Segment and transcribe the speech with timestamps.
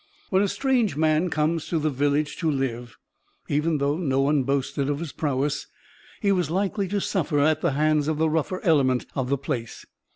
[0.31, 2.97] When a strange man came to the village to live,
[3.47, 5.67] even though no one boasted of his prowess,
[6.23, 9.85] he was likely to suffer at the hands of the rougher element of the place.